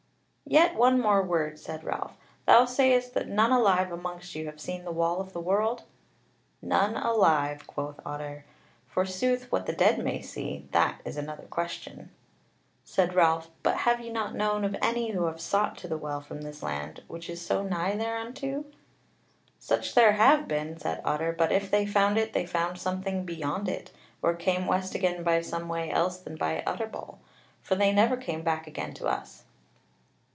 "Yet 0.43 0.75
one 0.75 0.99
more 0.99 1.23
word," 1.23 1.57
said 1.59 1.85
Ralph; 1.85 2.11
"thou 2.45 2.65
sayest 2.65 3.13
that 3.13 3.29
none 3.29 3.53
alive 3.53 3.89
amongst 3.89 4.35
you 4.35 4.47
have 4.47 4.59
seen 4.59 4.83
the 4.83 4.91
Wall 4.91 5.21
of 5.21 5.31
the 5.31 5.39
World?" 5.39 5.83
"None 6.61 6.97
alive," 6.97 7.65
quoth 7.65 8.01
Otter; 8.05 8.43
"forsooth 8.85 9.49
what 9.49 9.65
the 9.65 9.71
dead 9.71 9.99
may 9.99 10.21
see, 10.21 10.67
that 10.73 10.99
is 11.05 11.15
another 11.15 11.45
question." 11.49 12.11
Said 12.83 13.15
Ralph: 13.15 13.49
"But 13.63 13.77
have 13.77 14.01
ye 14.01 14.09
not 14.09 14.35
known 14.35 14.65
of 14.65 14.75
any 14.81 15.11
who 15.11 15.23
have 15.27 15.39
sought 15.39 15.77
to 15.77 15.87
the 15.87 15.97
Well 15.97 16.19
from 16.19 16.41
this 16.41 16.61
land, 16.61 17.01
which 17.07 17.29
is 17.29 17.39
so 17.45 17.63
nigh 17.63 17.95
thereunto?" 17.95 18.65
"Such 19.57 19.95
there 19.95 20.11
have 20.13 20.49
been," 20.49 20.77
said 20.77 21.01
Otter; 21.05 21.31
"but 21.31 21.53
if 21.53 21.71
they 21.71 21.85
found 21.85 22.17
it, 22.17 22.33
they 22.33 22.45
found 22.45 22.77
something 22.77 23.23
beyond 23.23 23.69
it, 23.69 23.91
or 24.21 24.33
came 24.35 24.67
west 24.67 24.95
again 24.95 25.23
by 25.23 25.39
some 25.39 25.69
way 25.69 25.89
else 25.89 26.17
than 26.17 26.35
by 26.35 26.61
Utterbol; 26.67 27.19
for 27.61 27.75
they 27.75 27.93
never 27.93 28.17
came 28.17 28.41
back 28.43 28.67
again 28.67 28.93
to 28.95 29.07
us." 29.07 29.45